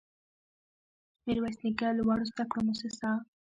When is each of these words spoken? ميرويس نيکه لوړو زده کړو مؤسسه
ميرويس 1.25 1.57
نيکه 1.63 1.87
لوړو 1.97 2.29
زده 2.31 2.43
کړو 2.51 2.61
مؤسسه 2.67 3.09